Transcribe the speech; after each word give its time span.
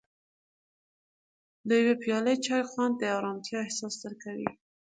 د 1.67 1.69
یو 1.85 1.93
پیاله 2.03 2.33
چای 2.45 2.63
خوند 2.71 2.93
د 2.97 3.03
ارامتیا 3.17 3.59
احساس 3.63 3.95
درکوي. 4.03 4.49